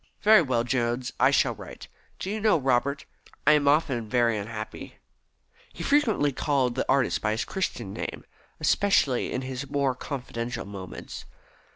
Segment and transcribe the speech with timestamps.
[0.23, 1.13] Very well, Jones.
[1.19, 1.87] I shall write.
[2.17, 3.05] Do you know, Robert,
[3.45, 4.95] I am often very unhappy."
[5.73, 8.25] He frequently called the young artist by his Christian name,
[8.59, 11.25] especially in his more confidential moments.